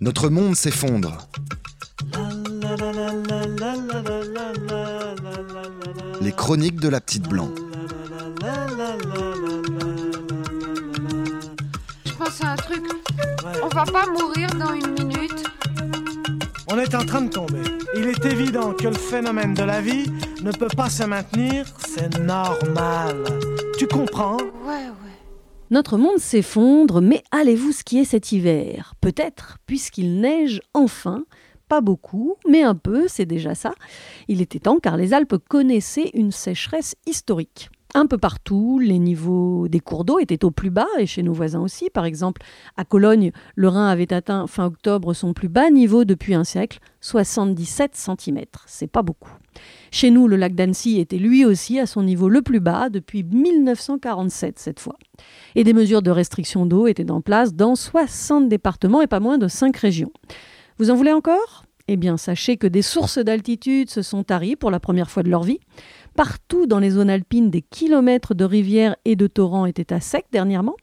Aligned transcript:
Notre 0.00 0.28
monde 0.28 0.54
s'effondre. 0.54 1.28
Les 6.20 6.30
chroniques 6.30 6.78
de 6.78 6.88
la 6.88 7.00
petite 7.00 7.28
blanc. 7.28 7.48
Je 12.04 12.12
pense 12.12 12.40
à 12.44 12.52
un 12.52 12.56
truc. 12.56 12.84
On 13.62 13.68
va 13.68 13.84
pas 13.84 14.06
mourir 14.06 14.48
dans 14.54 14.72
une 14.72 14.92
minute. 14.92 15.44
On 16.70 16.78
est 16.78 16.94
en 16.94 17.04
train 17.04 17.22
de 17.22 17.30
tomber. 17.30 17.62
Il 17.96 18.06
est 18.06 18.24
évident 18.24 18.74
que 18.74 18.86
le 18.86 18.94
phénomène 18.94 19.54
de 19.54 19.64
la 19.64 19.80
vie 19.80 20.06
ne 20.42 20.52
peut 20.52 20.68
pas 20.76 20.90
se 20.90 21.02
maintenir, 21.02 21.66
c'est 21.88 22.18
normal. 22.20 23.24
Tu 23.78 23.88
comprends? 23.88 24.36
Ouais, 24.64 24.86
ouais. 25.04 25.07
Notre 25.70 25.98
monde 25.98 26.18
s'effondre, 26.18 27.02
mais 27.02 27.22
allez-vous 27.30 27.72
skier 27.72 28.06
cet 28.06 28.32
hiver? 28.32 28.94
Peut-être, 29.02 29.58
puisqu'il 29.66 30.20
neige 30.20 30.62
enfin. 30.72 31.24
Pas 31.68 31.82
beaucoup, 31.82 32.36
mais 32.48 32.62
un 32.62 32.74
peu, 32.74 33.06
c'est 33.08 33.26
déjà 33.26 33.54
ça. 33.54 33.74
Il 34.28 34.40
était 34.40 34.60
temps 34.60 34.78
car 34.78 34.96
les 34.96 35.12
Alpes 35.12 35.36
connaissaient 35.48 36.10
une 36.14 36.32
sécheresse 36.32 36.96
historique. 37.06 37.68
Un 37.94 38.06
peu 38.06 38.18
partout, 38.18 38.78
les 38.78 38.98
niveaux 38.98 39.66
des 39.66 39.80
cours 39.80 40.04
d'eau 40.04 40.18
étaient 40.18 40.44
au 40.44 40.50
plus 40.50 40.68
bas, 40.70 40.86
et 40.98 41.06
chez 41.06 41.22
nos 41.22 41.32
voisins 41.32 41.60
aussi. 41.60 41.88
Par 41.88 42.04
exemple, 42.04 42.42
à 42.76 42.84
Cologne, 42.84 43.32
le 43.54 43.68
Rhin 43.68 43.88
avait 43.88 44.12
atteint 44.12 44.46
fin 44.46 44.66
octobre 44.66 45.14
son 45.14 45.32
plus 45.32 45.48
bas 45.48 45.70
niveau 45.70 46.04
depuis 46.04 46.34
un 46.34 46.44
siècle, 46.44 46.80
77 47.00 47.96
cm. 47.96 48.44
C'est 48.66 48.90
pas 48.90 49.02
beaucoup. 49.02 49.32
Chez 49.90 50.10
nous, 50.10 50.28
le 50.28 50.36
lac 50.36 50.54
d'Annecy 50.54 50.98
était 50.98 51.16
lui 51.16 51.46
aussi 51.46 51.80
à 51.80 51.86
son 51.86 52.02
niveau 52.02 52.28
le 52.28 52.42
plus 52.42 52.60
bas 52.60 52.90
depuis 52.90 53.24
1947 53.24 54.58
cette 54.58 54.80
fois. 54.80 54.96
Et 55.54 55.64
des 55.64 55.72
mesures 55.72 56.02
de 56.02 56.10
restriction 56.10 56.66
d'eau 56.66 56.86
étaient 56.86 57.10
en 57.10 57.22
place 57.22 57.54
dans 57.54 57.74
60 57.74 58.48
départements 58.48 59.00
et 59.00 59.06
pas 59.06 59.20
moins 59.20 59.38
de 59.38 59.48
5 59.48 59.74
régions. 59.76 60.12
Vous 60.78 60.90
en 60.90 60.94
voulez 60.94 61.12
encore? 61.12 61.64
Eh 61.90 61.96
bien, 61.96 62.18
sachez 62.18 62.58
que 62.58 62.66
des 62.66 62.82
sources 62.82 63.16
d'altitude 63.16 63.88
se 63.88 64.02
sont 64.02 64.22
taries 64.22 64.56
pour 64.56 64.70
la 64.70 64.78
première 64.78 65.10
fois 65.10 65.22
de 65.22 65.30
leur 65.30 65.42
vie. 65.42 65.58
Partout 66.18 66.66
dans 66.66 66.80
les 66.80 66.90
zones 66.90 67.10
alpines, 67.10 67.48
des 67.48 67.62
kilomètres 67.62 68.34
de 68.34 68.44
rivières 68.44 68.96
et 69.04 69.14
de 69.14 69.28
torrents 69.28 69.66
étaient 69.66 69.92
à 69.92 70.00
sec 70.00 70.26
dernièrement, 70.32 70.74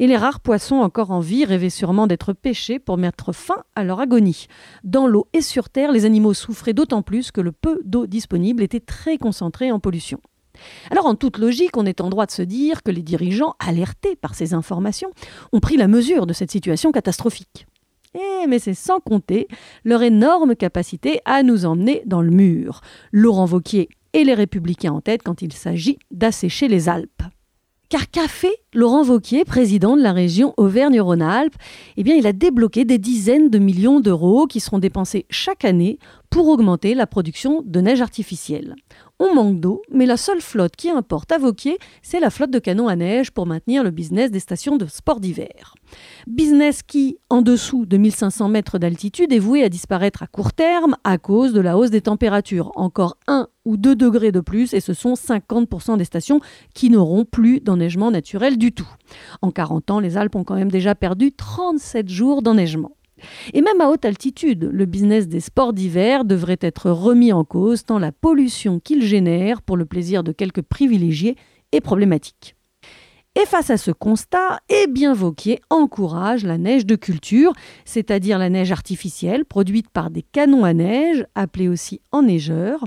et 0.00 0.08
les 0.08 0.16
rares 0.16 0.40
poissons 0.40 0.80
encore 0.80 1.12
en 1.12 1.20
vie 1.20 1.44
rêvaient 1.44 1.70
sûrement 1.70 2.08
d'être 2.08 2.32
pêchés 2.32 2.80
pour 2.80 2.96
mettre 2.96 3.32
fin 3.32 3.62
à 3.76 3.84
leur 3.84 4.00
agonie. 4.00 4.48
Dans 4.82 5.06
l'eau 5.06 5.28
et 5.34 5.40
sur 5.40 5.68
terre, 5.68 5.92
les 5.92 6.04
animaux 6.04 6.34
souffraient 6.34 6.72
d'autant 6.72 7.02
plus 7.02 7.30
que 7.30 7.40
le 7.40 7.52
peu 7.52 7.80
d'eau 7.84 8.08
disponible 8.08 8.60
était 8.60 8.80
très 8.80 9.18
concentré 9.18 9.70
en 9.70 9.78
pollution. 9.78 10.18
Alors 10.90 11.06
en 11.06 11.14
toute 11.14 11.38
logique, 11.38 11.76
on 11.76 11.86
est 11.86 12.00
en 12.00 12.10
droit 12.10 12.26
de 12.26 12.32
se 12.32 12.42
dire 12.42 12.82
que 12.82 12.90
les 12.90 13.02
dirigeants, 13.02 13.54
alertés 13.64 14.16
par 14.16 14.34
ces 14.34 14.52
informations, 14.52 15.12
ont 15.52 15.60
pris 15.60 15.76
la 15.76 15.86
mesure 15.86 16.26
de 16.26 16.32
cette 16.32 16.50
situation 16.50 16.90
catastrophique. 16.90 17.68
Eh, 18.16 18.48
mais 18.48 18.58
c'est 18.58 18.74
sans 18.74 18.98
compter 18.98 19.46
leur 19.84 20.02
énorme 20.02 20.56
capacité 20.56 21.20
à 21.24 21.44
nous 21.44 21.66
emmener 21.66 22.02
dans 22.04 22.20
le 22.20 22.30
mur. 22.30 22.80
Laurent 23.12 23.44
Vauquier 23.44 23.88
et 24.12 24.24
les 24.24 24.34
républicains 24.34 24.92
en 24.92 25.00
tête 25.00 25.22
quand 25.22 25.42
il 25.42 25.52
s'agit 25.52 25.98
d'assécher 26.10 26.68
les 26.68 26.88
Alpes. 26.88 27.22
Car 27.88 28.10
qu'a 28.10 28.28
fait 28.28 28.61
Laurent 28.74 29.02
Vauquier, 29.02 29.44
président 29.44 29.98
de 29.98 30.02
la 30.02 30.14
région 30.14 30.54
Auvergne-Rhône-Alpes 30.56 31.56
Eh 31.98 32.02
bien, 32.02 32.14
il 32.14 32.26
a 32.26 32.32
débloqué 32.32 32.86
des 32.86 32.96
dizaines 32.96 33.50
de 33.50 33.58
millions 33.58 34.00
d'euros 34.00 34.46
qui 34.46 34.60
seront 34.60 34.78
dépensés 34.78 35.26
chaque 35.28 35.66
année 35.66 35.98
pour 36.30 36.48
augmenter 36.48 36.94
la 36.94 37.06
production 37.06 37.62
de 37.66 37.80
neige 37.82 38.00
artificielle. 38.00 38.74
On 39.18 39.34
manque 39.34 39.60
d'eau, 39.60 39.82
mais 39.92 40.06
la 40.06 40.16
seule 40.16 40.40
flotte 40.40 40.74
qui 40.74 40.88
importe 40.88 41.30
à 41.30 41.36
Vauquier, 41.36 41.76
c'est 42.00 42.18
la 42.18 42.30
flotte 42.30 42.50
de 42.50 42.58
canons 42.58 42.88
à 42.88 42.96
neige 42.96 43.30
pour 43.30 43.44
maintenir 43.46 43.84
le 43.84 43.90
business 43.90 44.30
des 44.30 44.40
stations 44.40 44.78
de 44.78 44.86
sport 44.86 45.20
d'hiver. 45.20 45.74
Business 46.26 46.82
qui, 46.82 47.18
en 47.28 47.42
dessous 47.42 47.84
de 47.84 47.98
1500 47.98 48.48
mètres 48.48 48.78
d'altitude, 48.78 49.32
est 49.32 49.38
voué 49.38 49.62
à 49.62 49.68
disparaître 49.68 50.22
à 50.22 50.26
court 50.26 50.54
terme 50.54 50.96
à 51.04 51.18
cause 51.18 51.52
de 51.52 51.60
la 51.60 51.76
hausse 51.76 51.90
des 51.90 52.00
températures. 52.00 52.72
Encore 52.76 53.18
1 53.28 53.46
ou 53.66 53.76
2 53.76 53.94
degrés 53.94 54.32
de 54.32 54.40
plus, 54.40 54.72
et 54.72 54.80
ce 54.80 54.94
sont 54.94 55.12
50% 55.12 55.98
des 55.98 56.04
stations 56.04 56.40
qui 56.74 56.88
n'auront 56.88 57.26
plus 57.26 57.60
d'enneigement 57.60 58.10
naturel 58.10 58.58
du 58.62 58.70
tout. 58.70 58.88
En 59.40 59.50
40 59.50 59.90
ans, 59.90 59.98
les 59.98 60.16
Alpes 60.16 60.36
ont 60.36 60.44
quand 60.44 60.54
même 60.54 60.70
déjà 60.70 60.94
perdu 60.94 61.32
37 61.32 62.08
jours 62.08 62.42
d'enneigement. 62.42 62.92
Et 63.54 63.60
même 63.60 63.80
à 63.80 63.88
haute 63.88 64.04
altitude, 64.04 64.70
le 64.72 64.86
business 64.86 65.26
des 65.26 65.40
sports 65.40 65.72
d'hiver 65.72 66.24
devrait 66.24 66.60
être 66.60 66.92
remis 66.92 67.32
en 67.32 67.42
cause 67.42 67.84
tant 67.84 67.98
la 67.98 68.12
pollution 68.12 68.78
qu'il 68.78 69.02
génère 69.02 69.62
pour 69.62 69.76
le 69.76 69.84
plaisir 69.84 70.22
de 70.22 70.30
quelques 70.30 70.62
privilégiés 70.62 71.34
est 71.72 71.80
problématique. 71.80 72.54
Et 73.34 73.46
face 73.46 73.70
à 73.70 73.78
ce 73.78 73.90
constat, 73.90 74.60
eh 74.68 74.86
bien 74.86 75.14
Vauquier 75.14 75.58
encourage 75.70 76.44
la 76.44 76.58
neige 76.58 76.84
de 76.84 76.96
culture, 76.96 77.54
c'est-à-dire 77.86 78.38
la 78.38 78.50
neige 78.50 78.72
artificielle 78.72 79.46
produite 79.46 79.88
par 79.88 80.10
des 80.10 80.20
canons 80.20 80.64
à 80.64 80.74
neige, 80.74 81.24
appelés 81.34 81.68
aussi 81.68 82.02
enneigeurs. 82.12 82.84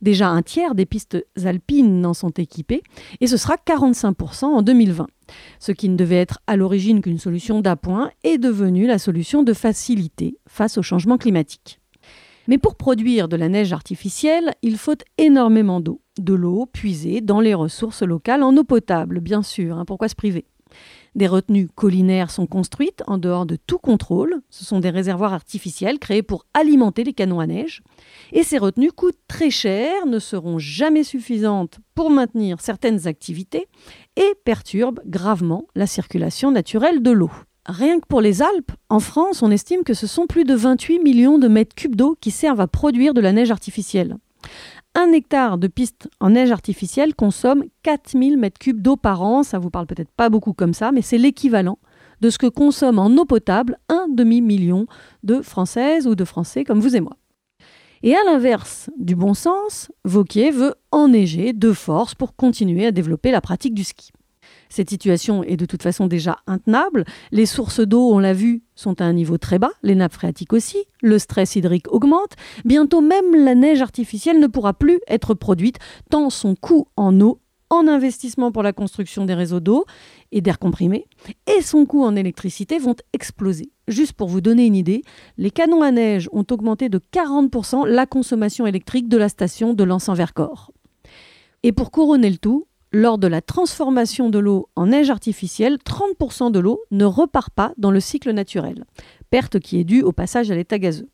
Déjà 0.00 0.28
un 0.28 0.42
tiers 0.42 0.76
des 0.76 0.86
pistes 0.86 1.18
alpines 1.44 2.00
n'en 2.00 2.14
sont 2.14 2.30
équipées, 2.30 2.84
et 3.20 3.26
ce 3.26 3.36
sera 3.36 3.56
45% 3.56 4.44
en 4.44 4.62
2020. 4.62 5.08
Ce 5.58 5.72
qui 5.72 5.88
ne 5.88 5.96
devait 5.96 6.16
être 6.16 6.40
à 6.46 6.56
l'origine 6.56 7.00
qu'une 7.00 7.18
solution 7.18 7.60
d'appoint 7.60 8.10
est 8.24 8.38
devenu 8.38 8.86
la 8.86 8.98
solution 8.98 9.42
de 9.42 9.52
facilité 9.52 10.38
face 10.46 10.78
au 10.78 10.82
changement 10.82 11.18
climatique. 11.18 11.80
Mais 12.48 12.58
pour 12.58 12.76
produire 12.76 13.28
de 13.28 13.36
la 13.36 13.48
neige 13.48 13.74
artificielle, 13.74 14.54
il 14.62 14.78
faut 14.78 14.96
énormément 15.18 15.80
d'eau. 15.80 16.00
De 16.18 16.32
l'eau 16.34 16.66
puisée 16.66 17.20
dans 17.20 17.40
les 17.40 17.54
ressources 17.54 18.02
locales 18.02 18.42
en 18.42 18.56
eau 18.56 18.64
potable, 18.64 19.20
bien 19.20 19.42
sûr, 19.42 19.78
hein, 19.78 19.84
pourquoi 19.84 20.08
se 20.08 20.14
priver? 20.14 20.46
Des 21.14 21.26
retenues 21.26 21.68
collinaires 21.68 22.30
sont 22.30 22.46
construites 22.46 23.02
en 23.06 23.18
dehors 23.18 23.46
de 23.46 23.56
tout 23.56 23.78
contrôle. 23.78 24.40
Ce 24.50 24.64
sont 24.64 24.80
des 24.80 24.90
réservoirs 24.90 25.32
artificiels 25.32 25.98
créés 25.98 26.22
pour 26.22 26.46
alimenter 26.54 27.04
les 27.04 27.12
canons 27.12 27.40
à 27.40 27.46
neige. 27.46 27.82
Et 28.32 28.42
ces 28.42 28.58
retenues 28.58 28.92
coûtent 28.92 29.18
très 29.28 29.50
cher, 29.50 30.06
ne 30.06 30.18
seront 30.18 30.58
jamais 30.58 31.04
suffisantes 31.04 31.78
pour 31.94 32.10
maintenir 32.10 32.60
certaines 32.60 33.06
activités 33.06 33.66
et 34.16 34.34
perturbent 34.44 35.00
gravement 35.06 35.66
la 35.74 35.86
circulation 35.86 36.50
naturelle 36.50 37.02
de 37.02 37.10
l'eau. 37.10 37.30
Rien 37.66 38.00
que 38.00 38.06
pour 38.06 38.22
les 38.22 38.40
Alpes, 38.40 38.72
en 38.88 39.00
France, 39.00 39.42
on 39.42 39.50
estime 39.50 39.84
que 39.84 39.92
ce 39.92 40.06
sont 40.06 40.26
plus 40.26 40.44
de 40.44 40.54
28 40.54 41.00
millions 41.00 41.38
de 41.38 41.48
mètres 41.48 41.74
cubes 41.74 41.96
d'eau 41.96 42.16
qui 42.18 42.30
servent 42.30 42.62
à 42.62 42.66
produire 42.66 43.12
de 43.12 43.20
la 43.20 43.32
neige 43.32 43.50
artificielle. 43.50 44.16
Un 45.00 45.12
hectare 45.12 45.58
de 45.58 45.68
piste 45.68 46.10
en 46.18 46.30
neige 46.30 46.50
artificielle 46.50 47.14
consomme 47.14 47.62
4000 47.84 48.36
mètres 48.36 48.58
cubes 48.58 48.82
d'eau 48.82 48.96
par 48.96 49.22
an. 49.22 49.44
Ça 49.44 49.60
vous 49.60 49.70
parle 49.70 49.86
peut-être 49.86 50.10
pas 50.10 50.28
beaucoup 50.28 50.52
comme 50.52 50.74
ça, 50.74 50.90
mais 50.90 51.02
c'est 51.02 51.18
l'équivalent 51.18 51.78
de 52.20 52.30
ce 52.30 52.38
que 52.38 52.48
consomme 52.48 52.98
en 52.98 53.06
eau 53.06 53.24
potable 53.24 53.78
un 53.88 54.08
demi-million 54.08 54.88
de 55.22 55.40
Françaises 55.40 56.08
ou 56.08 56.16
de 56.16 56.24
Français 56.24 56.64
comme 56.64 56.80
vous 56.80 56.96
et 56.96 57.00
moi. 57.00 57.16
Et 58.02 58.16
à 58.16 58.24
l'inverse 58.24 58.90
du 58.98 59.14
bon 59.14 59.34
sens, 59.34 59.88
Vauquier 60.04 60.50
veut 60.50 60.74
enneiger 60.90 61.52
de 61.52 61.72
force 61.72 62.16
pour 62.16 62.34
continuer 62.34 62.84
à 62.84 62.90
développer 62.90 63.30
la 63.30 63.40
pratique 63.40 63.74
du 63.74 63.84
ski. 63.84 64.10
Cette 64.68 64.90
situation 64.90 65.42
est 65.42 65.56
de 65.56 65.66
toute 65.66 65.82
façon 65.82 66.06
déjà 66.06 66.38
intenable. 66.46 67.04
Les 67.32 67.46
sources 67.46 67.80
d'eau, 67.80 68.12
on 68.12 68.18
l'a 68.18 68.32
vu, 68.32 68.62
sont 68.74 69.00
à 69.00 69.04
un 69.04 69.12
niveau 69.12 69.38
très 69.38 69.58
bas, 69.58 69.72
les 69.82 69.94
nappes 69.94 70.12
phréatiques 70.12 70.52
aussi, 70.52 70.78
le 71.02 71.18
stress 71.18 71.56
hydrique 71.56 71.90
augmente. 71.92 72.32
Bientôt 72.64 73.00
même 73.00 73.34
la 73.34 73.54
neige 73.54 73.82
artificielle 73.82 74.40
ne 74.40 74.46
pourra 74.46 74.74
plus 74.74 75.00
être 75.08 75.34
produite 75.34 75.78
tant 76.10 76.30
son 76.30 76.54
coût 76.54 76.86
en 76.96 77.20
eau, 77.20 77.40
en 77.70 77.86
investissement 77.86 78.50
pour 78.52 78.62
la 78.62 78.72
construction 78.72 79.24
des 79.26 79.34
réseaux 79.34 79.60
d'eau 79.60 79.84
et 80.32 80.40
d'air 80.40 80.58
comprimé, 80.58 81.06
et 81.46 81.62
son 81.62 81.86
coût 81.86 82.02
en 82.02 82.16
électricité 82.16 82.78
vont 82.78 82.96
exploser. 83.12 83.70
Juste 83.88 84.14
pour 84.14 84.28
vous 84.28 84.40
donner 84.40 84.66
une 84.66 84.74
idée, 84.74 85.02
les 85.36 85.50
canons 85.50 85.82
à 85.82 85.90
neige 85.90 86.28
ont 86.32 86.46
augmenté 86.50 86.88
de 86.88 86.98
40% 87.12 87.86
la 87.86 88.06
consommation 88.06 88.66
électrique 88.66 89.08
de 89.08 89.16
la 89.16 89.28
station 89.28 89.74
de 89.74 89.84
Lens-en-Vercors. 89.84 90.72
Et 91.62 91.72
pour 91.72 91.90
couronner 91.90 92.30
le 92.30 92.38
tout, 92.38 92.66
lors 92.92 93.18
de 93.18 93.26
la 93.26 93.42
transformation 93.42 94.30
de 94.30 94.38
l'eau 94.38 94.68
en 94.76 94.86
neige 94.86 95.10
artificielle, 95.10 95.78
30% 95.84 96.50
de 96.50 96.58
l'eau 96.58 96.80
ne 96.90 97.04
repart 97.04 97.50
pas 97.50 97.72
dans 97.76 97.90
le 97.90 98.00
cycle 98.00 98.32
naturel, 98.32 98.84
perte 99.30 99.60
qui 99.60 99.78
est 99.78 99.84
due 99.84 100.02
au 100.02 100.12
passage 100.12 100.50
à 100.50 100.54
l'état 100.54 100.78
gazeux. 100.78 101.08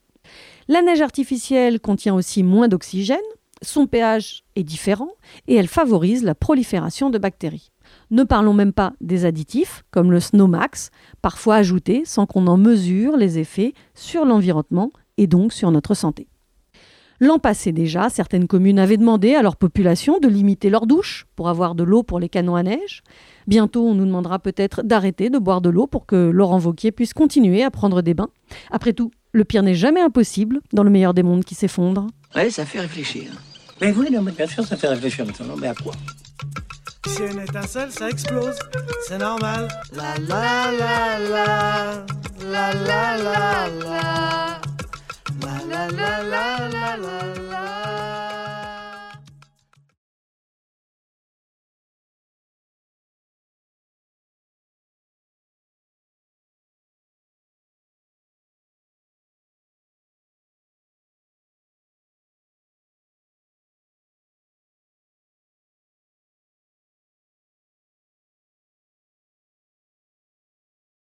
La 0.69 0.82
neige 0.82 1.03
artificielle 1.03 1.81
contient 1.81 2.15
aussi 2.15 2.43
moins 2.43 2.69
d'oxygène, 2.69 3.19
son 3.62 3.87
pH 3.87 4.44
est 4.56 4.62
différent 4.62 5.11
et 5.47 5.55
elle 5.55 5.69
favorise 5.69 6.23
la 6.23 6.35
prolifération 6.35 7.11
de 7.11 7.19
bactéries. 7.19 7.71
Ne 8.11 8.25
parlons 8.25 8.53
même 8.53 8.73
pas 8.73 8.93
des 9.00 9.25
additifs, 9.25 9.85
comme 9.91 10.11
le 10.11 10.20
Snowmax, 10.20 10.91
parfois 11.23 11.56
ajoutés 11.56 12.03
sans 12.05 12.27
qu'on 12.27 12.47
en 12.47 12.56
mesure 12.56 13.17
les 13.17 13.38
effets 13.38 13.75
sur 13.94 14.25
l'environnement 14.25 14.93
et 15.17 15.27
donc 15.27 15.53
sur 15.53 15.70
notre 15.70 15.94
santé. 15.94 16.29
L'an 17.25 17.38
passé 17.38 17.73
déjà, 17.73 18.11
certaines 18.11 18.47
communes 18.47 18.79
avaient 18.79 18.99
demandé 18.99 19.35
à 19.35 19.41
leur 19.41 19.56
population 19.56 20.19
de 20.19 20.29
limiter 20.29 20.69
leurs 20.69 20.87
douches 20.87 21.25
pour 21.37 21.49
avoir 21.49 21.75
de 21.75 21.82
l'eau 21.82 22.03
pour 22.03 22.21
les 22.21 22.29
canons 22.29 22.55
à 22.55 22.62
neige. 22.62 23.03
Bientôt, 23.47 23.88
on 23.88 23.94
nous 23.94 24.05
demandera 24.05 24.38
peut-être 24.38 24.82
d'arrêter 24.82 25.31
de 25.31 25.38
boire 25.38 25.62
de 25.62 25.71
l'eau 25.71 25.87
pour 25.87 26.05
que 26.05 26.17
Laurent 26.17 26.59
Vauquier 26.59 26.93
puisse 26.93 27.15
continuer 27.15 27.62
à 27.62 27.71
prendre 27.71 28.03
des 28.03 28.12
bains. 28.12 28.29
Après 28.71 28.93
tout, 28.93 29.11
le 29.32 29.44
pire 29.44 29.62
n'est 29.62 29.75
jamais 29.75 30.03
impossible 30.03 30.61
dans 30.75 30.82
le 30.82 30.91
meilleur 30.91 31.15
des 31.15 31.23
mondes 31.23 31.47
qui 31.47 31.55
s'effondre. 31.55 32.09
Ouais, 32.37 32.50
ça 32.50 32.67
fait 32.67 32.81
réfléchir. 32.81 33.31
Mais 33.81 33.91
oui, 33.91 34.09
non, 34.12 34.20
mais 34.20 34.32
bien 34.32 34.47
sûr, 34.47 34.62
ça 34.67 34.77
fait 34.77 34.88
réfléchir 34.88 35.25
maintenant. 35.25 35.55
Mais 35.59 35.69
à 35.69 35.75
quoi? 35.75 35.94
Si 37.06 37.23
une 37.23 37.41
étincelle, 37.41 37.91
ça 37.91 38.11
explose. 38.11 38.59
C'est 39.09 39.17
normal. 39.17 39.69
La 39.97 40.15
la 40.29 40.70
la 40.79 41.19
la. 41.31 42.05
La 42.50 42.75
la 42.75 43.17
la 43.17 43.17
la 43.17 43.69
la 43.69 43.85
la 43.85 44.33
la 45.90 46.22
la 46.22 46.69
la 46.69 46.96
la 46.96 47.44